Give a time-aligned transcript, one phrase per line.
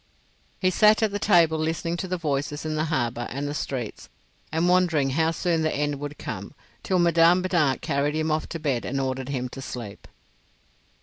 [0.59, 4.09] He sat at the table listening to the voices in the harbour and the streets,
[4.51, 8.57] and wondering how soon the end would come, till Madame Binat carried him off to
[8.59, 10.07] bed and ordered him to sleep.